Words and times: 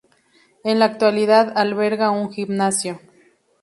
En 0.63 0.79
la 0.79 0.85
actualidad 0.85 1.53
alberga 1.55 2.09
un 2.09 2.31
gimnasio. 2.31 2.99